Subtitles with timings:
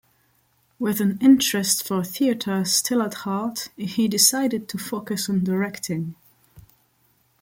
[0.79, 6.15] With an interest for theatre still at heart, he decided to focus on directing.